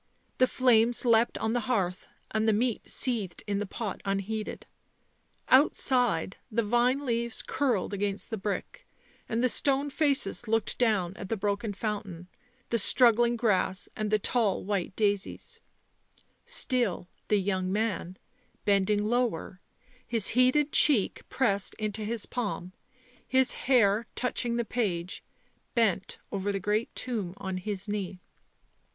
[0.39, 4.65] The flames leapt on the hearth and the meat seethed in the pot unheeded.
[5.47, 8.87] Outside the vine leaves curled against the brick,
[9.29, 12.29] and the stone faces looked down at the broken fountain,
[12.71, 15.59] the struggling grass and the tall white daisies;
[16.47, 18.17] still the young man,
[18.65, 19.61] bending lower,
[20.07, 22.73] his heated cheek pressed into his palm,
[23.27, 25.23] his hair touching the page,
[25.75, 28.19] bent over the great tome on his knee.